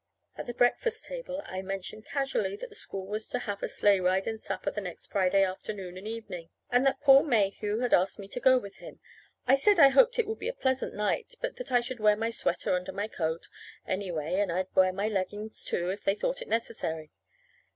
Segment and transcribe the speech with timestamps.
[0.35, 3.99] At the breakfast table I mentioned casually that the school was to have a sleigh
[3.99, 8.17] ride and supper the next Friday afternoon and evening, and that Paul Mayhew had asked
[8.17, 8.99] me to go with him,
[9.45, 12.15] I said I hoped it would be a pleasant night, but that I should wear
[12.15, 13.47] my sweater under my coat,
[13.85, 17.11] anyway, and I'd wear my leggings, too, if they thought it necessary.